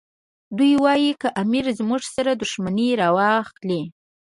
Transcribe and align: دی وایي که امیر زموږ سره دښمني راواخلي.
دی 0.57 0.71
وایي 0.83 1.11
که 1.21 1.27
امیر 1.41 1.65
زموږ 1.79 2.03
سره 2.15 2.31
دښمني 2.41 2.87
راواخلي. 3.01 3.81